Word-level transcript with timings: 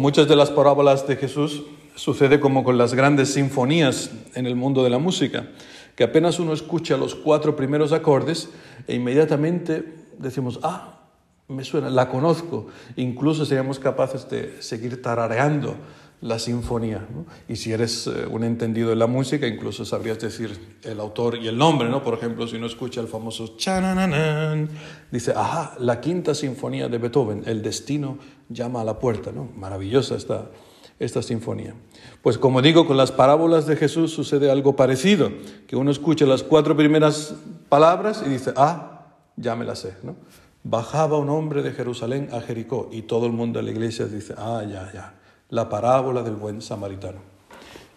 Con 0.00 0.06
muchas 0.06 0.28
de 0.28 0.34
las 0.34 0.50
parábolas 0.50 1.06
de 1.06 1.16
Jesús 1.16 1.62
sucede 1.94 2.40
como 2.40 2.64
con 2.64 2.78
las 2.78 2.94
grandes 2.94 3.34
sinfonías 3.34 4.10
en 4.34 4.46
el 4.46 4.56
mundo 4.56 4.82
de 4.82 4.88
la 4.88 4.96
música, 4.96 5.50
que 5.94 6.04
apenas 6.04 6.38
uno 6.38 6.54
escucha 6.54 6.96
los 6.96 7.14
cuatro 7.14 7.54
primeros 7.54 7.92
acordes 7.92 8.48
e 8.88 8.94
inmediatamente 8.94 10.06
decimos, 10.16 10.58
ah, 10.62 11.00
me 11.48 11.64
suena, 11.64 11.90
la 11.90 12.08
conozco. 12.08 12.68
Incluso 12.96 13.44
seríamos 13.44 13.78
capaces 13.78 14.26
de 14.30 14.62
seguir 14.62 15.02
tarareando 15.02 15.76
la 16.20 16.38
sinfonía. 16.38 17.06
Y 17.48 17.56
si 17.56 17.72
eres 17.72 18.06
eh, 18.06 18.26
un 18.30 18.44
entendido 18.44 18.90
de 18.90 18.96
la 18.96 19.06
música, 19.06 19.46
incluso 19.46 19.84
sabrías 19.84 20.18
decir 20.18 20.78
el 20.82 21.00
autor 21.00 21.36
y 21.36 21.48
el 21.48 21.56
nombre, 21.56 21.88
¿no? 21.88 22.02
Por 22.02 22.14
ejemplo, 22.14 22.46
si 22.46 22.56
uno 22.56 22.66
escucha 22.66 23.00
el 23.00 23.08
famoso 23.08 23.56
chanananan, 23.56 24.68
dice, 25.10 25.32
ajá, 25.34 25.74
la 25.78 26.00
quinta 26.00 26.34
sinfonía 26.34 26.88
de 26.88 26.98
Beethoven, 26.98 27.42
El 27.46 27.62
destino 27.62 28.18
llama 28.48 28.82
a 28.82 28.84
la 28.84 28.98
puerta, 28.98 29.32
¿no? 29.32 29.48
Maravillosa 29.56 30.16
esta, 30.16 30.50
esta 30.98 31.22
sinfonía. 31.22 31.74
Pues 32.22 32.36
como 32.36 32.60
digo, 32.60 32.86
con 32.86 32.98
las 32.98 33.12
parábolas 33.12 33.66
de 33.66 33.76
Jesús 33.76 34.12
sucede 34.12 34.50
algo 34.50 34.76
parecido, 34.76 35.30
que 35.66 35.76
uno 35.76 35.90
escucha 35.90 36.26
las 36.26 36.42
cuatro 36.42 36.76
primeras 36.76 37.34
palabras 37.70 38.22
y 38.26 38.28
dice, 38.28 38.52
ah, 38.56 39.14
ya 39.36 39.56
me 39.56 39.64
la 39.64 39.74
sé, 39.74 39.94
¿no? 40.02 40.16
Bajaba 40.62 41.16
un 41.16 41.30
hombre 41.30 41.62
de 41.62 41.72
Jerusalén 41.72 42.28
a 42.32 42.42
Jericó 42.42 42.90
y 42.92 43.02
todo 43.02 43.24
el 43.24 43.32
mundo 43.32 43.58
de 43.58 43.64
la 43.64 43.70
iglesia 43.70 44.04
dice, 44.04 44.34
ah, 44.36 44.62
ya, 44.68 44.92
ya 44.92 45.19
la 45.50 45.68
parábola 45.68 46.22
del 46.22 46.36
buen 46.36 46.62
samaritano. 46.62 47.18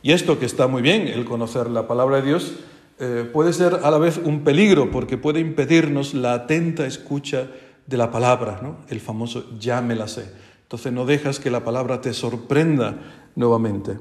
Y 0.02 0.12
esto 0.12 0.38
que 0.38 0.46
está 0.46 0.68
muy 0.68 0.82
bien, 0.82 1.08
el 1.08 1.24
conocer 1.24 1.70
la 1.70 1.88
palabra 1.88 2.18
de 2.18 2.28
Dios, 2.28 2.54
eh, 3.00 3.30
puede 3.32 3.54
ser 3.54 3.80
a 3.84 3.90
la 3.90 3.98
vez 3.98 4.20
un 4.24 4.44
peligro 4.44 4.92
porque 4.92 5.18
puede 5.18 5.40
impedirnos 5.40 6.14
la 6.14 6.34
atenta 6.34 6.86
escucha 6.86 7.48
de 7.88 7.98
la 7.98 8.12
palabra, 8.12 8.60
¿no? 8.62 8.78
el 8.90 9.00
famoso 9.00 9.58
ya 9.60 9.82
me 9.82 9.96
la 9.96 10.08
sé. 10.08 10.32
Entonces 10.64 10.92
no 10.92 11.06
dejas 11.06 11.40
que 11.40 11.52
la 11.52 11.64
palabra 11.64 12.02
te 12.02 12.14
sorprenda 12.14 13.30
nuevamente. 13.36 13.98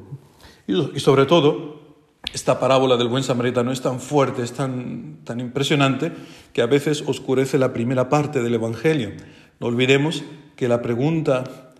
Y, 0.66 1.00
sobre 1.00 1.26
todo, 1.26 1.80
esta 2.32 2.58
parábola 2.58 2.96
del 2.96 3.08
buen 3.08 3.24
samaritano 3.24 3.72
es 3.72 3.82
tan 3.82 4.00
fuerte, 4.00 4.42
es 4.42 4.52
tan, 4.52 5.18
tan 5.24 5.40
impresionante, 5.40 6.12
que 6.52 6.62
a 6.62 6.66
veces 6.66 7.04
oscurece 7.06 7.58
la 7.58 7.72
primera 7.72 8.08
parte 8.08 8.42
del 8.42 8.54
Evangelio. 8.54 9.10
No 9.60 9.66
olvidemos 9.66 10.22
que 10.56 10.68
la 10.68 10.80
pregunta 10.80 11.71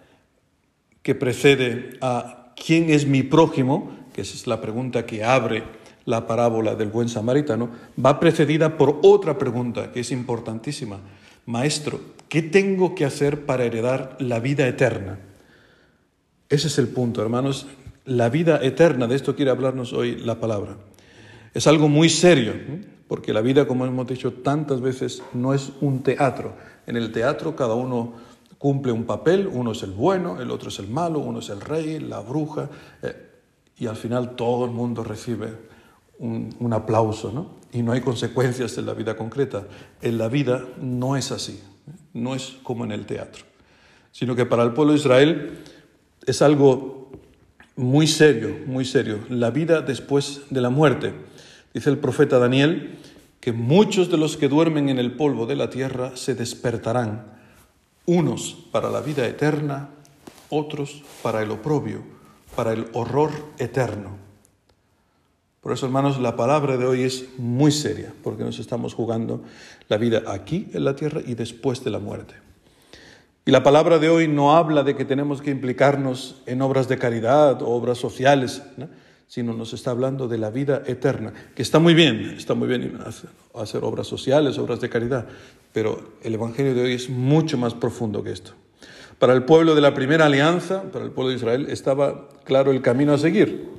que 1.03 1.14
precede 1.14 1.98
a 2.00 2.53
¿quién 2.56 2.91
es 2.91 3.06
mi 3.06 3.22
prójimo? 3.22 4.03
que 4.12 4.22
es 4.22 4.47
la 4.47 4.61
pregunta 4.61 5.06
que 5.06 5.25
abre 5.25 5.64
la 6.05 6.27
parábola 6.27 6.75
del 6.75 6.89
buen 6.89 7.08
samaritano, 7.08 7.70
va 8.05 8.20
precedida 8.20 8.77
por 8.77 8.98
otra 9.03 9.39
pregunta 9.39 9.92
que 9.92 10.00
es 10.00 10.11
importantísima. 10.11 10.98
Maestro, 11.47 12.00
¿qué 12.28 12.42
tengo 12.42 12.95
que 12.95 13.05
hacer 13.05 13.47
para 13.47 13.64
heredar 13.64 14.17
la 14.19 14.41
vida 14.41 14.67
eterna? 14.67 15.19
Ese 16.48 16.69
es 16.69 16.78
el 16.78 16.89
punto, 16.89 17.23
hermanos. 17.23 17.67
La 18.05 18.28
vida 18.28 18.61
eterna, 18.62 19.06
de 19.06 19.14
esto 19.14 19.36
quiere 19.36 19.50
hablarnos 19.50 19.92
hoy 19.92 20.17
la 20.17 20.41
palabra. 20.41 20.77
Es 21.55 21.67
algo 21.67 21.89
muy 21.89 22.08
serio, 22.08 22.55
porque 23.06 23.33
la 23.33 23.41
vida, 23.41 23.67
como 23.67 23.86
hemos 23.86 24.06
dicho 24.06 24.33
tantas 24.33 24.80
veces, 24.80 25.23
no 25.33 25.55
es 25.55 25.73
un 25.80 26.03
teatro. 26.03 26.55
En 26.86 26.97
el 26.97 27.12
teatro 27.12 27.55
cada 27.55 27.75
uno 27.75 28.14
cumple 28.63 28.93
un 28.93 29.03
papel, 29.07 29.49
uno 29.53 29.73
es 29.73 29.83
el 29.83 29.91
bueno, 29.91 30.41
el 30.41 30.49
otro 30.53 30.69
es 30.69 30.79
el 30.79 30.87
malo, 30.87 31.19
uno 31.19 31.41
es 31.41 31.49
el 31.49 31.61
rey, 31.61 31.99
la 31.99 32.21
bruja, 32.21 32.71
eh, 33.03 33.31
y 33.77 33.89
al 33.89 33.97
final 33.97 34.37
todo 34.37 34.67
el 34.67 34.71
mundo 34.71 35.03
recibe 35.03 35.49
un, 36.21 36.73
aplauso, 36.73 37.33
¿no? 37.33 37.57
Y 37.73 37.83
no 37.83 37.91
hay 37.91 38.01
consecuencias 38.01 38.79
en 38.79 38.86
la 38.86 38.95
vida 38.95 39.17
concreta. 39.17 39.67
En 40.01 40.17
la 40.17 40.29
vida 40.29 40.64
no 40.81 41.17
es 41.17 41.33
así, 41.33 41.61
no 42.13 42.36
es 42.36 42.55
como 42.63 42.85
en 42.85 42.92
el 42.92 43.05
teatro, 43.05 43.42
sino 44.13 44.36
que 44.36 44.47
para 44.47 44.63
el 44.63 44.73
pueblo 44.75 44.92
de 44.92 45.01
Israel 45.01 45.59
es 46.25 46.41
algo 46.41 47.11
muy 47.75 48.07
serio, 48.07 48.59
muy 48.67 48.85
serio, 48.85 49.19
la 49.29 49.51
vida 49.51 49.81
después 49.81 50.42
de 50.51 50.61
la 50.61 50.70
muerte. 50.70 51.15
Dice 51.75 51.91
el 51.91 51.98
profeta 51.98 52.39
Daniel 52.39 52.97
que 53.41 53.51
muchos 53.51 54.09
de 54.09 54.19
los 54.19 54.36
que 54.36 54.48
duermen 54.48 54.89
en 54.89 55.01
el 55.01 55.17
polvo 55.17 55.47
de 55.47 55.57
la 55.57 55.69
tierra 55.69 56.13
se 56.15 56.36
despertarán 56.36 57.42
unos 58.07 58.67
para 58.70 58.90
la 58.90 59.01
vida 59.01 59.27
eterna, 59.27 59.90
otros 60.51 61.02
para 61.23 61.42
el 61.42 61.51
oprobio, 61.51 62.02
para 62.57 62.73
el 62.73 62.89
horror 62.92 63.30
eterno. 63.58 64.23
Por 65.61 65.73
eso, 65.73 65.86
hermanos, 65.86 66.20
la 66.20 66.35
palabra 66.35 66.77
de 66.77 66.86
hoy 66.86 67.02
es 67.02 67.39
muy 67.39 67.70
seria, 67.70 68.12
porque 68.24 68.42
nos 68.42 68.58
estamos 68.58 68.95
jugando 68.95 69.42
la 69.89 69.96
vida 69.96 70.23
aquí 70.27 70.68
en 70.73 70.85
la 70.85 70.96
tierra 70.96 71.20
y 71.24 71.35
después 71.35 71.85
de 71.85 71.91
la 71.91 72.01
muerte. 72.01 72.35
Y 73.45 73.51
la 73.51 73.62
palabra 73.62 73.98
de 73.98 74.08
hoy 74.08 74.29
no 74.29 74.57
habla 74.57 74.83
de 74.83 74.96
que 74.96 75.05
tenemos 75.05 75.41
que 75.41 75.51
implicarnos 75.51 76.42
en 76.46 76.62
obras 76.62 76.89
de 76.89 76.98
caridad 76.98 77.62
o 77.62 77.70
obras 77.70 77.98
sociales, 77.98 78.62
sino 79.33 79.55
nos 79.55 79.73
está 79.73 79.93
hablando 79.93 80.29
de 80.29 80.37
la 80.37 80.51
vida 80.51 80.83
eterna, 80.85 81.33
que 81.55 81.63
está 81.63 81.79
muy 81.79 81.95
bien, 81.95 82.35
está 82.37 82.53
muy 82.53 82.69
bien 82.69 82.98
hacer 83.55 83.83
obras 83.83 84.07
sociales, 84.07 84.59
obras 84.59 84.79
de 84.83 84.91
caridad, 84.91 85.27
pero 85.73 86.13
el 86.23 86.35
Evangelio 86.35 86.75
de 86.75 86.83
hoy 86.83 86.93
es 86.93 87.09
mucho 87.09 87.57
más 87.57 87.73
profundo 87.73 88.23
que 88.23 88.31
esto. 88.31 88.53
Para 89.19 89.33
el 89.33 89.45
pueblo 89.45 89.75
de 89.75 89.81
la 89.81 89.95
primera 89.95 90.27
alianza, 90.27 90.83
para 90.92 91.07
el 91.07 91.13
pueblo 91.13 91.31
de 91.31 91.37
Israel, 91.37 91.67
estaba 91.71 92.29
claro 92.45 92.73
el 92.73 92.83
camino 92.83 93.15
a 93.15 93.19
seguir. 93.19 93.71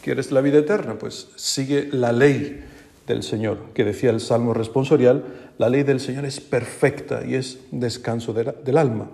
¿Quieres 0.00 0.30
la 0.30 0.40
vida 0.42 0.58
eterna? 0.58 0.96
Pues 0.96 1.26
sigue 1.34 1.88
la 1.90 2.12
ley 2.12 2.62
del 3.08 3.24
Señor, 3.24 3.58
que 3.74 3.82
decía 3.82 4.10
el 4.10 4.20
Salmo 4.20 4.54
responsorial, 4.54 5.24
la 5.58 5.70
ley 5.70 5.82
del 5.82 5.98
Señor 5.98 6.24
es 6.24 6.38
perfecta 6.38 7.26
y 7.26 7.34
es 7.34 7.58
descanso 7.72 8.32
del 8.32 8.78
alma. 8.78 9.10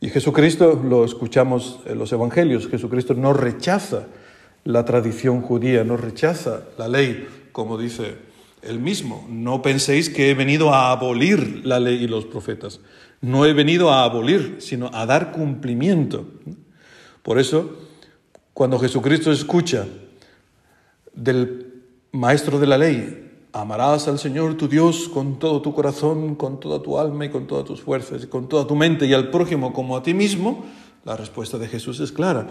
Y 0.00 0.08
Jesucristo, 0.08 0.82
lo 0.84 1.04
escuchamos 1.04 1.78
en 1.86 2.00
los 2.00 2.12
Evangelios, 2.12 2.66
Jesucristo 2.66 3.14
no 3.14 3.32
rechaza 3.32 4.08
la 4.64 4.84
tradición 4.84 5.42
judía, 5.42 5.84
no 5.84 5.96
rechaza 5.96 6.62
la 6.78 6.88
ley, 6.88 7.26
como 7.52 7.78
dice 7.78 8.16
el 8.62 8.78
mismo. 8.78 9.26
No 9.28 9.62
penséis 9.62 10.08
que 10.08 10.30
he 10.30 10.34
venido 10.34 10.72
a 10.72 10.90
abolir 10.90 11.62
la 11.64 11.80
ley 11.80 12.04
y 12.04 12.08
los 12.08 12.24
profetas. 12.24 12.80
No 13.20 13.44
he 13.46 13.52
venido 13.52 13.92
a 13.92 14.04
abolir, 14.04 14.56
sino 14.60 14.90
a 14.92 15.06
dar 15.06 15.32
cumplimiento. 15.32 16.26
Por 17.22 17.38
eso, 17.38 17.76
cuando 18.54 18.78
Jesucristo 18.78 19.30
escucha 19.30 19.86
del 21.14 21.72
maestro 22.12 22.58
de 22.58 22.66
la 22.66 22.78
ley, 22.78 23.30
amarás 23.52 24.08
al 24.08 24.18
Señor 24.18 24.56
tu 24.56 24.68
Dios 24.68 25.08
con 25.08 25.38
todo 25.38 25.62
tu 25.62 25.74
corazón, 25.74 26.34
con 26.34 26.58
toda 26.58 26.82
tu 26.82 26.98
alma 26.98 27.26
y 27.26 27.30
con 27.30 27.46
todas 27.46 27.64
tus 27.64 27.80
fuerzas, 27.80 28.24
y 28.24 28.26
con 28.26 28.48
toda 28.48 28.66
tu 28.66 28.74
mente, 28.74 29.06
y 29.06 29.12
al 29.12 29.30
prójimo 29.30 29.72
como 29.72 29.96
a 29.96 30.02
ti 30.02 30.14
mismo, 30.14 30.64
la 31.04 31.16
respuesta 31.16 31.58
de 31.58 31.68
Jesús 31.68 32.00
es 32.00 32.12
clara. 32.12 32.48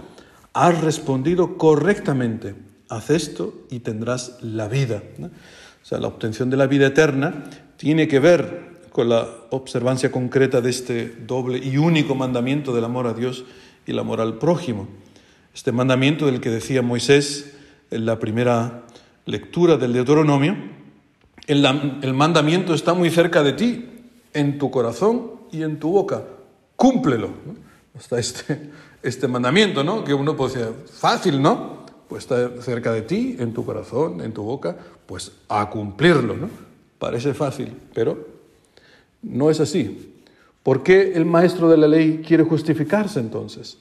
Has 0.53 0.81
respondido 0.81 1.57
correctamente. 1.57 2.55
Haz 2.89 3.09
esto 3.09 3.53
y 3.69 3.79
tendrás 3.79 4.37
la 4.41 4.67
vida. 4.67 5.01
O 5.21 5.85
sea, 5.85 5.99
la 5.99 6.07
obtención 6.07 6.49
de 6.49 6.57
la 6.57 6.67
vida 6.67 6.87
eterna 6.87 7.45
tiene 7.77 8.07
que 8.07 8.19
ver 8.19 8.71
con 8.91 9.09
la 9.09 9.27
observancia 9.51 10.11
concreta 10.11 10.61
de 10.61 10.69
este 10.69 11.07
doble 11.25 11.57
y 11.57 11.77
único 11.77 12.15
mandamiento 12.15 12.75
del 12.75 12.83
amor 12.83 13.07
a 13.07 13.13
Dios 13.13 13.45
y 13.85 13.91
el 13.91 13.99
amor 13.99 14.19
al 14.19 14.37
prójimo. 14.37 14.87
Este 15.53 15.71
mandamiento 15.71 16.25
del 16.25 16.41
que 16.41 16.49
decía 16.49 16.81
Moisés 16.81 17.53
en 17.89 18.05
la 18.05 18.19
primera 18.19 18.83
lectura 19.25 19.77
del 19.77 19.93
Deuteronomio, 19.93 20.55
el, 21.47 22.13
mandamiento 22.13 22.73
está 22.73 22.93
muy 22.93 23.09
cerca 23.09 23.43
de 23.43 23.53
ti, 23.53 23.85
en 24.33 24.57
tu 24.57 24.71
corazón 24.71 25.31
y 25.51 25.63
en 25.63 25.79
tu 25.79 25.91
boca. 25.91 26.23
Cúmplelo. 26.75 27.29
Está 27.97 28.19
este, 28.19 28.69
este 29.03 29.27
mandamiento, 29.27 29.83
¿no? 29.83 30.03
Que 30.03 30.13
uno 30.13 30.35
puede 30.35 30.57
decir, 30.57 30.75
fácil, 30.87 31.41
¿no? 31.41 31.81
pues 32.11 32.25
está 32.25 32.61
cerca 32.61 32.91
de 32.91 33.03
ti, 33.03 33.37
en 33.39 33.53
tu 33.53 33.63
corazón, 33.63 34.19
en 34.19 34.33
tu 34.33 34.43
boca, 34.43 34.75
pues 35.05 35.31
a 35.47 35.69
cumplirlo, 35.69 36.35
¿no? 36.35 36.49
Parece 36.99 37.33
fácil, 37.33 37.71
pero 37.93 38.27
no 39.21 39.49
es 39.49 39.61
así. 39.61 40.13
¿Por 40.61 40.83
qué 40.83 41.13
el 41.13 41.23
maestro 41.23 41.69
de 41.69 41.77
la 41.77 41.87
ley 41.87 42.21
quiere 42.27 42.43
justificarse 42.43 43.21
entonces? 43.21 43.77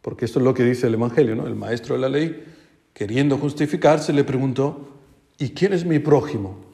Porque 0.00 0.24
esto 0.24 0.38
es 0.38 0.44
lo 0.46 0.54
que 0.54 0.64
dice 0.64 0.86
el 0.86 0.94
Evangelio, 0.94 1.36
¿no? 1.36 1.46
El 1.46 1.54
maestro 1.54 1.96
de 1.96 2.00
la 2.00 2.08
ley, 2.08 2.44
queriendo 2.94 3.36
justificarse, 3.36 4.14
le 4.14 4.24
preguntó, 4.24 4.88
¿y 5.36 5.50
quién 5.50 5.74
es 5.74 5.84
mi 5.84 5.98
prójimo? 5.98 6.64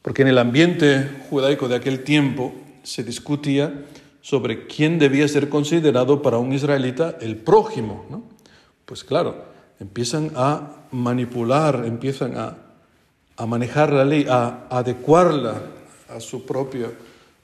Porque 0.00 0.22
en 0.22 0.28
el 0.28 0.38
ambiente 0.38 1.10
judaico 1.28 1.68
de 1.68 1.76
aquel 1.76 2.04
tiempo 2.04 2.54
se 2.84 3.02
discutía 3.02 3.84
sobre 4.20 4.66
quién 4.66 4.98
debía 4.98 5.26
ser 5.28 5.48
considerado 5.48 6.22
para 6.22 6.38
un 6.38 6.52
israelita 6.52 7.18
el 7.20 7.36
prójimo. 7.36 8.06
¿no? 8.08 8.22
Pues 8.84 9.04
claro, 9.04 9.44
empiezan 9.80 10.30
a 10.36 10.86
manipular, 10.92 11.84
empiezan 11.84 12.36
a, 12.36 12.56
a 13.36 13.46
manejar 13.46 13.92
la 13.92 14.04
ley, 14.04 14.26
a, 14.28 14.66
adecuarla 14.70 15.62
a 16.08 16.20
su, 16.20 16.46
propia, 16.46 16.90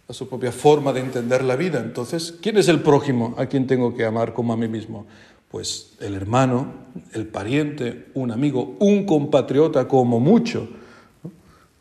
a 0.09 0.13
su 0.13 0.29
propia 0.29 0.53
forma 0.53 0.93
de 0.93 1.01
entender 1.01 1.43
la 1.45 1.57
vida. 1.57 1.81
Entonces, 1.81 2.35
¿quién 2.41 2.57
es 2.57 2.69
el 2.69 2.81
prójimo 2.81 3.35
a 3.37 3.47
quien 3.47 3.67
tengo 3.67 3.95
que 3.95 4.05
amar 4.05 4.33
como 4.33 4.53
a 4.53 4.57
mí 4.57 4.69
mismo? 4.69 5.07
Pues 5.51 5.95
el 6.01 6.15
hermano, 6.15 6.67
el 7.13 7.27
pariente, 7.27 8.07
un 8.15 8.31
amigo, 8.31 8.77
un 8.79 9.05
compatriota 9.05 9.89
como 9.89 10.21
mucho. 10.21 10.69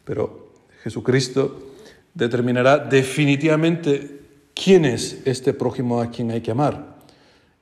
Pero 0.03 0.49
Jesucristo 0.83 1.69
determinará 2.13 2.77
definitivamente 2.77 4.19
¿quién 4.53 4.85
es 4.85 5.21
este 5.25 5.53
prójimo 5.53 6.01
a 6.01 6.09
quien 6.09 6.31
hay 6.31 6.41
que 6.41 6.51
amar? 6.51 6.97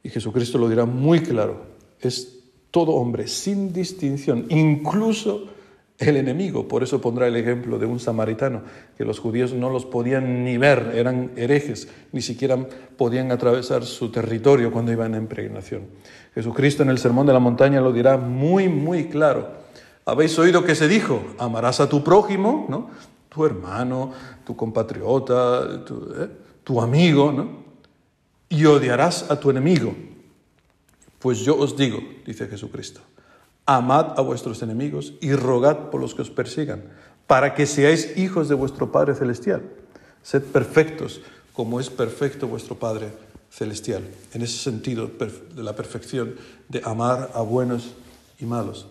Y 0.04 0.10
Jesucristo 0.10 0.58
lo 0.58 0.70
dirá 0.70 0.86
muy 0.86 1.20
claro, 1.20 1.66
es 2.00 2.40
todo 2.72 2.94
hombre, 2.94 3.28
sin 3.28 3.74
distinción, 3.74 4.46
incluso 4.50 5.48
el 5.98 6.18
enemigo. 6.18 6.68
Por 6.68 6.84
eso 6.84 7.02
pondrá 7.02 7.28
el 7.28 7.36
ejemplo 7.36 7.80
de 7.80 7.86
un 7.86 8.00
samaritano, 8.00 8.62
que 8.98 9.06
los 9.06 9.20
judíos 9.20 9.54
no 9.54 9.70
los 9.70 9.86
podían 9.86 10.44
ni 10.44 10.58
ver, 10.58 10.92
eran 10.96 11.32
herejes, 11.36 11.88
ni 12.12 12.22
siquiera 12.22 12.58
podían 12.98 13.32
atravesar 13.32 13.84
su 13.84 14.12
territorio 14.12 14.72
cuando 14.72 14.92
iban 14.92 15.16
en 15.16 15.28
peregrinación. 15.28 15.84
Jesucristo 16.36 16.84
en 16.84 16.90
el 16.90 17.00
Sermón 17.00 17.26
de 17.28 17.34
la 17.34 17.40
Montaña 17.40 17.82
lo 17.82 17.92
dirá 17.92 18.18
muy, 18.18 18.70
muy 18.70 19.06
claro. 19.06 19.50
Habéis 20.06 20.38
oído 20.40 20.64
que 20.64 20.76
se 20.76 20.88
dijo, 20.88 21.22
amarás 21.38 21.80
a 21.80 21.90
tu 21.90 22.04
prójimo, 22.04 22.66
¿no? 22.70 22.90
Tu 23.38 23.46
hermano, 23.46 24.12
tu 24.44 24.56
compatriota, 24.56 25.86
tu, 25.86 26.12
¿eh? 26.18 26.30
tu 26.64 26.82
amigo, 26.82 27.32
¿no? 27.32 27.68
y 28.50 28.66
odiarás 28.66 29.30
a 29.30 29.40
tu 29.40 29.52
enemigo. 29.52 29.96
Pues 31.20 31.40
yo 31.40 31.56
os 31.58 31.78
digo, 31.78 32.00
dice 32.26 32.48
Jesucristo, 32.48 33.02
amad 33.66 34.18
a 34.18 34.22
vuestros 34.22 34.64
enemigos 34.64 35.14
y 35.22 35.34
rogad 35.34 35.90
por 35.92 36.02
los 36.02 36.16
que 36.16 36.24
os 36.24 36.32
persigan, 36.32 36.84
para 37.28 37.54
que 37.54 37.66
seáis 37.66 38.18
hijos 38.18 38.50
de 38.50 38.56
vuestro 38.56 38.92
Padre 38.92 39.14
Celestial. 39.14 39.62
Sed 40.24 40.44
perfectos 40.44 41.22
como 41.54 41.80
es 41.80 41.90
perfecto 41.90 42.48
vuestro 42.48 42.76
Padre 42.76 43.12
Celestial. 43.52 44.04
En 44.34 44.42
ese 44.42 44.58
sentido 44.58 45.12
de 45.56 45.64
la 45.64 45.76
perfección 45.76 46.36
de 46.70 46.82
amar 46.84 47.32
a 47.34 47.42
buenos 47.42 47.94
y 48.40 48.46
malos. 48.46 48.88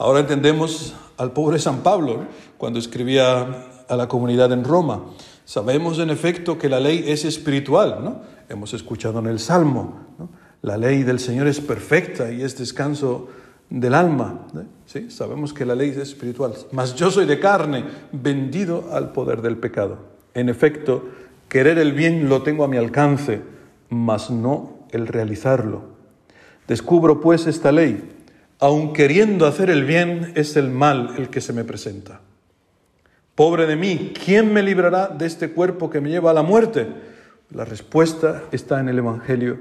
Ahora 0.00 0.20
entendemos 0.20 0.94
al 1.18 1.32
pobre 1.32 1.58
San 1.58 1.82
Pablo 1.82 2.24
cuando 2.56 2.78
escribía 2.78 3.66
a 3.86 3.96
la 3.96 4.08
comunidad 4.08 4.50
en 4.50 4.64
Roma. 4.64 5.04
Sabemos 5.44 5.98
en 5.98 6.08
efecto 6.08 6.56
que 6.56 6.70
la 6.70 6.80
ley 6.80 7.04
es 7.06 7.26
espiritual, 7.26 7.98
¿no? 8.02 8.22
Hemos 8.48 8.72
escuchado 8.72 9.18
en 9.18 9.26
el 9.26 9.38
Salmo, 9.38 10.00
la 10.62 10.78
ley 10.78 11.02
del 11.02 11.18
Señor 11.18 11.48
es 11.48 11.60
perfecta 11.60 12.32
y 12.32 12.40
es 12.40 12.56
descanso 12.56 13.28
del 13.68 13.92
alma. 13.92 14.46
¿Sí? 14.86 15.10
Sabemos 15.10 15.52
que 15.52 15.66
la 15.66 15.74
ley 15.74 15.90
es 15.90 15.98
espiritual. 15.98 16.54
Mas 16.72 16.94
yo 16.94 17.10
soy 17.10 17.26
de 17.26 17.38
carne, 17.38 17.84
vendido 18.10 18.88
al 18.92 19.12
poder 19.12 19.42
del 19.42 19.58
pecado. 19.58 19.98
En 20.32 20.48
efecto, 20.48 21.10
querer 21.50 21.76
el 21.76 21.92
bien 21.92 22.30
lo 22.30 22.40
tengo 22.40 22.64
a 22.64 22.68
mi 22.68 22.78
alcance, 22.78 23.42
mas 23.90 24.30
no 24.30 24.78
el 24.92 25.06
realizarlo. 25.06 25.82
Descubro 26.66 27.20
pues 27.20 27.46
esta 27.46 27.70
ley. 27.70 28.16
Aun 28.60 28.92
queriendo 28.92 29.46
hacer 29.46 29.70
el 29.70 29.84
bien, 29.84 30.32
es 30.36 30.56
el 30.56 30.70
mal 30.70 31.14
el 31.16 31.30
que 31.30 31.40
se 31.40 31.54
me 31.54 31.64
presenta. 31.64 32.20
Pobre 33.34 33.66
de 33.66 33.74
mí, 33.74 34.12
¿quién 34.22 34.52
me 34.52 34.62
librará 34.62 35.08
de 35.08 35.26
este 35.26 35.50
cuerpo 35.50 35.88
que 35.88 36.02
me 36.02 36.10
lleva 36.10 36.30
a 36.30 36.34
la 36.34 36.42
muerte? 36.42 36.86
La 37.54 37.64
respuesta 37.64 38.44
está 38.52 38.78
en 38.78 38.90
el 38.90 38.98
Evangelio 38.98 39.58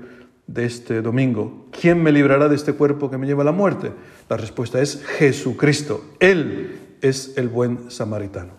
de 0.48 0.66
este 0.66 1.02
domingo. 1.02 1.68
¿Quién 1.72 2.04
me 2.04 2.12
librará 2.12 2.50
de 2.50 2.56
este 2.56 2.74
cuerpo 2.74 3.10
que 3.10 3.18
me 3.18 3.26
lleva 3.26 3.44
a 3.44 3.46
la 3.46 3.54
muerte? 3.54 3.94
La 4.28 4.36
respuesta 4.36 4.82
es 4.82 5.02
Jesucristo. 5.18 6.04
Él 6.20 6.80
es 7.02 7.38
el 7.38 7.48
buen 7.48 7.90
samaritano. 7.90 8.52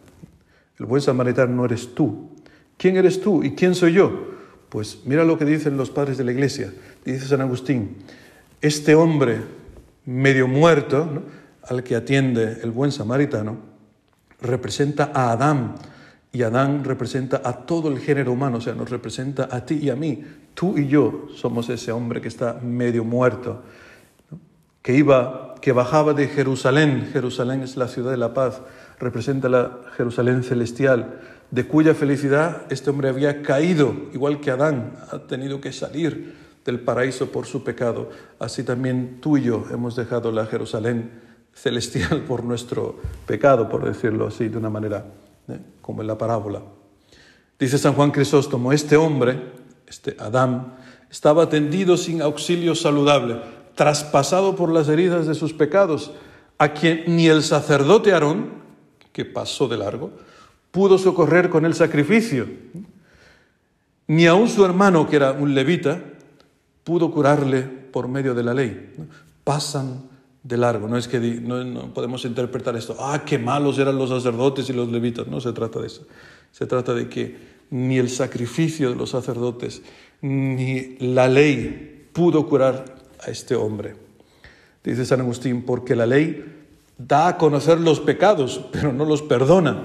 El 0.79 0.87
buen 0.87 1.03
samaritano 1.03 1.55
no 1.55 1.67
eres 1.67 1.95
tú. 1.95 2.31
¿Quién 2.79 2.97
eres 2.97 3.21
tú 3.21 3.45
y 3.45 3.55
quién 3.55 3.75
soy 3.75 3.93
yo? 3.93 4.31
Pues 4.71 5.01
mira 5.05 5.25
lo 5.25 5.37
que 5.37 5.45
dicen 5.45 5.77
los 5.77 5.91
padres 5.91 6.17
de 6.17 6.25
la 6.25 6.33
iglesia. 6.33 6.73
Dice 7.05 7.27
San 7.27 7.43
Agustín, 7.43 7.97
este 8.63 8.95
hombre 8.95 9.60
medio 10.05 10.49
muerto, 10.49 11.23
al 11.69 11.83
que 11.83 11.97
atiende 11.97 12.61
el 12.63 12.71
buen 12.71 12.93
samaritano, 12.93 13.59
representa 14.41 15.11
a 15.15 15.33
Adán, 15.33 15.75
y 16.33 16.43
Adán 16.43 16.85
representa 16.85 17.43
a 17.45 17.53
todo 17.67 17.89
el 17.89 17.99
género 17.99 18.33
humano, 18.33 18.59
o 18.59 18.61
sea, 18.61 18.75
nos 18.75 18.89
representa 18.89 19.49
a 19.51 19.65
ti 19.65 19.81
y 19.83 19.91
a 19.91 19.97
mí. 19.97 20.25
Tú 20.55 20.79
y 20.79 20.87
yo 20.87 21.27
somos 21.35 21.69
ese 21.69 21.91
hombre 21.91 22.21
que 22.21 22.29
está 22.29 22.61
medio 22.63 23.05
muerto, 23.05 23.63
que 24.81 24.97
iba, 24.97 25.57
que 25.61 25.73
bajaba 25.73 26.15
de 26.15 26.29
Jerusalén. 26.29 27.11
Jerusalén 27.13 27.63
es 27.63 27.77
la 27.77 27.89
ciudad 27.89 28.13
de 28.13 28.17
la 28.17 28.33
paz, 28.33 28.63
representa 29.01 29.49
la 29.49 29.81
Jerusalén 29.97 30.45
celestial, 30.45 31.21
de 31.51 31.67
cuya 31.67 31.95
felicidad 31.95 32.63
este 32.71 32.91
hombre 32.91 33.09
había 33.09 33.43
caído, 33.43 33.93
igual 34.15 34.41
que 34.41 34.53
Adán 34.53 34.93
ha 35.11 35.19
tenido 35.19 35.61
que 35.61 35.73
salir 35.73 36.50
del 36.65 36.81
paraíso 36.81 37.31
por 37.31 37.47
su 37.47 37.65
pecado. 37.65 38.11
Así 38.39 38.63
también 38.63 39.19
tú 39.21 39.37
y 39.37 39.43
yo 39.43 39.65
hemos 39.71 39.97
dejado 39.97 40.33
la 40.33 40.47
Jerusalén 40.47 41.11
celestial 41.55 42.23
por 42.29 42.45
nuestro 42.45 43.01
pecado, 43.27 43.69
por 43.69 43.85
decirlo 43.85 44.27
así, 44.27 44.49
de 44.49 44.59
una 44.59 44.71
manera 44.71 45.07
¿eh? 45.49 45.59
como 45.81 46.03
en 46.03 46.09
la 46.09 46.19
parábola. 46.19 46.63
Dice 47.59 47.79
San 47.79 47.95
Juan 47.95 48.11
Crisóstomo, 48.11 48.73
este 48.73 48.97
hombre, 48.97 49.53
este 49.87 50.17
Adán, 50.19 50.75
estaba 51.11 51.49
tendido 51.49 51.97
sin 51.97 52.23
auxilio 52.23 52.75
saludable, 52.75 53.41
traspasado 53.75 54.57
por 54.57 54.71
las 54.71 54.89
heridas 54.89 55.27
de 55.27 55.35
sus 55.35 55.53
pecados, 55.53 56.13
a 56.57 56.73
quien 56.73 57.05
ni 57.17 57.27
el 57.27 57.43
sacerdote 57.43 58.13
Aarón, 58.13 58.61
que 59.13 59.25
pasó 59.25 59.67
de 59.69 59.77
largo, 59.77 60.13
pudo 60.71 60.99
socorrer 60.99 61.51
con 61.51 61.65
el 61.65 61.75
sacrificio, 61.75 62.47
ni 64.07 64.27
aun 64.27 64.49
su 64.49 64.65
hermano, 64.65 65.09
que 65.09 65.17
era 65.17 65.33
un 65.33 65.55
levita, 65.55 66.03
pudo 66.85 67.11
curarle 67.11 67.63
por 67.63 68.09
medio 68.09 68.35
de 68.35 68.43
la 68.43 68.55
ley. 68.55 68.95
Pasan 69.45 70.09
de 70.43 70.57
largo. 70.57 70.89
No 70.89 70.97
es 70.97 71.09
que 71.09 71.19
no, 71.19 71.93
podemos 71.93 72.25
interpretar 72.25 72.77
esto, 72.77 72.97
ah, 72.99 73.23
qué 73.25 73.39
malos 73.39 73.79
eran 73.79 73.97
los 73.97 74.11
sacerdotes 74.11 74.69
y 74.71 74.73
los 74.73 74.91
levitas. 74.91 75.27
No 75.27 75.41
se 75.41 75.53
trata 75.53 75.81
de 75.81 75.87
eso. 75.87 76.07
Se 76.53 76.67
trata 76.67 76.95
de 76.95 77.09
que 77.09 77.51
ni 77.71 77.99
el 77.99 78.11
sacrificio 78.11 78.91
de 78.91 78.97
los 78.97 79.11
sacerdotes 79.11 79.83
ni 80.23 80.97
la 80.99 81.29
ley 81.29 82.09
pudo 82.13 82.47
curar 82.47 82.85
a 83.25 83.31
este 83.31 83.55
hombre. 83.55 83.95
Dice 84.83 85.05
San 85.05 85.21
Agustín, 85.21 85.63
porque 85.63 85.95
la 85.95 86.07
ley 86.07 86.45
da 86.99 87.29
a 87.29 87.39
conocer 87.39 87.79
los 87.81 88.01
pecados, 88.01 88.61
pero 88.73 88.93
no 88.93 89.05
los 89.05 89.23
perdona. 89.23 89.83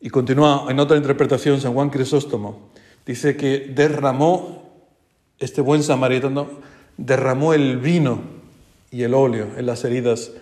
Y 0.00 0.08
continúa 0.08 0.66
en 0.68 0.80
otra 0.80 0.96
interpretación 0.96 1.60
San 1.60 1.74
Juan 1.74 1.90
Crisóstomo. 1.90 2.70
Dice 3.04 3.36
que 3.36 3.70
derramó, 3.74 4.69
este 5.40 5.62
buen 5.62 5.82
samaritano, 5.82 6.48
derramó 6.96 7.54
el 7.54 7.78
vino 7.78 8.20
y 8.90 9.02
el 9.02 9.14
óleo 9.14 9.48
en 9.56 9.66
las 9.66 9.84
heridas 9.84 10.32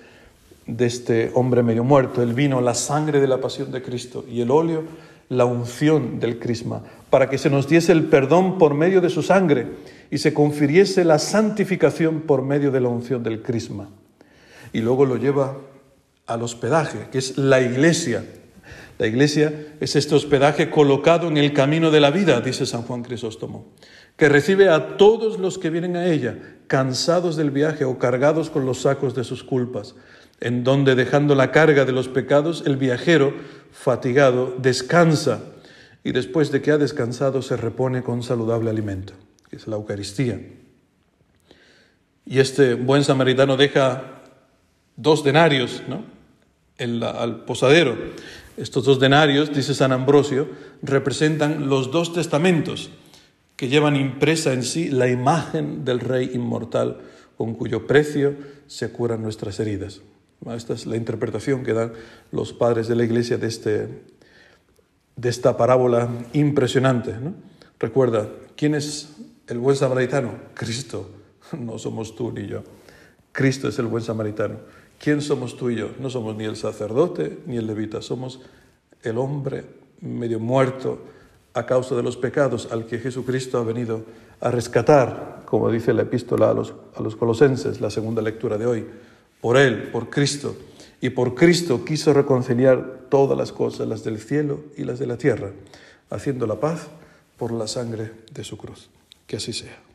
de 0.67 0.87
este 0.87 1.31
hombre 1.35 1.63
medio 1.63 1.85
muerto, 1.85 2.23
el 2.23 2.35
vino, 2.35 2.61
la 2.61 2.75
sangre 2.75 3.21
de 3.21 3.29
la 3.29 3.41
pasión 3.41 3.71
de 3.73 3.81
Cristo 3.81 4.25
y 4.31 4.41
el 4.41 4.51
óleo, 4.51 4.85
la 5.31 5.45
unción 5.45 6.21
del 6.21 6.39
crisma, 6.39 6.83
para 7.11 7.31
que 7.31 7.39
se 7.39 7.49
nos 7.49 7.69
diese 7.69 7.93
el 7.93 8.05
perdón 8.05 8.59
por 8.59 8.75
medio 8.75 9.01
de 9.01 9.09
su 9.09 9.23
sangre 9.23 9.67
y 10.11 10.19
se 10.19 10.35
confiriese 10.35 11.05
la 11.05 11.19
santificación 11.19 12.23
por 12.23 12.43
medio 12.43 12.71
de 12.71 12.81
la 12.81 12.89
unción 12.89 13.23
del 13.23 13.43
crisma. 13.43 13.89
Y 14.73 14.81
luego 14.81 15.07
lo 15.07 15.17
lleva 15.17 15.57
al 16.27 16.43
hospedaje, 16.43 17.09
que 17.11 17.19
es 17.19 17.39
la 17.39 17.61
iglesia. 17.61 18.25
La 18.99 19.07
iglesia 19.07 19.53
es 19.81 19.97
este 19.97 20.15
hospedaje 20.15 20.71
colocado 20.71 21.29
en 21.29 21.37
el 21.37 21.53
camino 21.53 21.91
de 21.91 22.01
la 22.01 22.11
vida, 22.11 22.41
dice 22.41 22.67
San 22.67 22.83
Juan 22.83 23.03
Crisóstomo 23.03 23.67
que 24.19 24.29
recibe 24.29 24.69
a 24.69 24.97
todos 24.97 25.39
los 25.39 25.59
que 25.59 25.71
vienen 25.71 25.97
a 25.97 26.07
ella, 26.07 26.37
cansados 26.67 27.37
del 27.37 27.53
viaje 27.53 27.85
o 27.85 27.99
cargados 27.99 28.51
con 28.51 28.67
los 28.67 28.83
sacos 28.83 29.15
de 29.15 29.23
sus 29.23 29.45
culpas, 29.45 29.95
en 30.41 30.65
donde 30.65 30.97
dejando 30.97 31.37
la 31.37 31.53
carga 31.53 31.85
de 31.85 31.93
los 31.93 32.09
pecados, 32.09 32.65
el 32.67 32.77
viajero, 32.77 33.33
fatigado, 33.71 34.57
descansa 34.59 35.41
y 36.03 36.11
después 36.11 36.51
de 36.51 36.61
que 36.61 36.73
ha 36.73 36.79
descansado 36.79 37.43
se 37.43 37.57
repone 37.57 38.03
con 38.03 38.25
saludable 38.25 38.71
alimento, 38.71 39.13
que 39.49 39.55
es 39.55 39.69
la 39.69 39.77
Eucaristía. 39.77 40.41
Y 42.27 42.41
este 42.41 42.75
buen 42.75 43.05
samaritano 43.05 43.57
deja 43.57 44.21
dos 44.97 45.23
denarios 45.23 45.85
¿no? 45.87 46.03
al 47.07 47.45
posadero. 47.45 47.97
Estos 48.59 48.85
dos 48.85 48.99
denarios, 48.99 49.55
dice 49.55 49.73
San 49.73 49.93
Ambrosio, 49.93 50.49
representan 50.83 51.69
los 51.69 51.93
dos 51.93 52.13
testamentos 52.13 52.91
que 53.55 53.69
llevan 53.69 53.95
impresa 53.95 54.53
en 54.53 54.65
sí 54.65 54.89
la 54.89 55.09
imagen 55.09 55.85
del 55.85 56.01
Rey 56.01 56.33
inmortal 56.35 56.99
con 57.37 57.55
cuyo 57.55 57.87
precio 57.87 58.35
se 58.67 58.91
curan 58.91 59.23
nuestras 59.23 59.61
heridas. 59.61 60.03
Esta 60.47 60.75
es 60.75 60.87
la 60.87 60.97
interpretación 60.97 61.63
que 61.63 61.73
dan 61.73 61.93
los 62.33 62.53
padres 62.53 62.89
de 62.89 62.97
la 62.97 63.05
Iglesia 63.05 63.39
de, 63.39 63.47
este, 63.47 63.89
de 65.15 65.29
esta 65.29 65.57
parábola 65.57 66.09
impresionante. 66.33 67.15
Recuerda, 67.79 68.29
¿quién 68.57 68.75
es 68.75 69.11
el 69.47 69.59
buen 69.59 69.77
samaritano? 69.77 70.35
Cristo. 70.55 71.11
No 71.59 71.79
somos 71.79 72.15
tú 72.15 72.31
ni 72.31 72.47
yo. 72.47 72.63
Cristo 73.33 73.69
es 73.69 73.79
el 73.79 73.87
buen 73.87 74.03
samaritano. 74.03 74.57
¿Quién 74.99 75.23
somos 75.23 75.57
tú 75.57 75.71
y 75.71 75.77
yo? 75.77 75.91
No 76.01 76.11
somos 76.11 76.37
ni 76.37 76.45
el 76.45 76.57
sacerdote 76.57 77.39
ni 77.47 77.57
el 77.57 77.67
levita, 77.67 78.03
somos 78.03 78.41
el 79.03 79.19
hombre 79.19 79.65
medio 80.01 80.41
muerto, 80.41 80.99
a 81.55 81.67
causa 81.67 81.97
de 81.97 82.03
los 82.03 82.17
pecados 82.17 82.69
al 82.71 82.87
que 82.87 82.99
Jesucristo 82.99 83.59
ha 83.59 83.65
venido 83.65 84.05
a 84.41 84.51
rescatar, 84.51 85.43
como 85.45 85.71
dice 85.71 85.93
la 85.93 86.03
epístola 86.03 86.51
a 86.51 86.55
los, 86.55 86.75
a 86.95 87.03
los 87.03 87.17
colosenses, 87.17 87.81
la 87.81 87.91
segunda 87.91 88.23
lectura 88.23 88.59
de 88.59 88.67
hoy. 88.67 88.87
Por 89.41 89.57
Él, 89.57 89.91
por 89.91 90.11
Cristo, 90.11 90.57
y 91.01 91.11
por 91.11 91.35
Cristo 91.35 91.85
quiso 91.85 92.13
reconciliar 92.13 93.07
todas 93.09 93.39
las 93.39 93.53
cosas, 93.53 93.87
las 93.89 94.05
del 94.05 94.19
cielo 94.19 94.61
y 94.77 94.85
las 94.85 94.99
de 94.99 95.07
la 95.07 95.17
tierra, 95.17 95.53
haciendo 96.11 96.47
la 96.47 96.61
paz 96.61 96.89
por 97.37 97.53
la 97.53 97.67
sangre 97.67 98.13
de 98.33 98.45
su 98.45 98.57
cruz. 98.57 98.91
Que 99.27 99.37
así 99.37 99.53
sea. 99.53 99.88